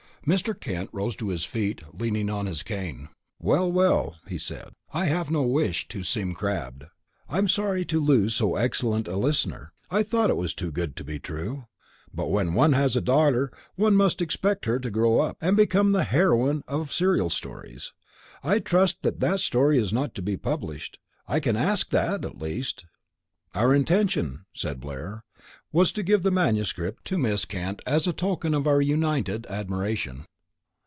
[0.27, 0.53] Mr.
[0.53, 3.09] Kent rose to his feet, leaning on his cane.
[3.39, 6.83] "Well, well," he said, "I have no wish to seem crabbed.
[7.27, 9.73] I'm sorry to lose so excellent a listener.
[9.89, 11.65] I thought it was too good to be true!
[12.13, 15.91] But when one has a daughter one must expect her to grow up, and become
[15.91, 17.91] the heroine of serial stories.
[18.43, 22.37] I trust that that story is not to be published I can ask that, at
[22.37, 22.85] least!"
[23.55, 25.23] "Our intention," said Blair,
[25.73, 30.25] "was to give the manuscript to Miss Kent as a token of our united admiration."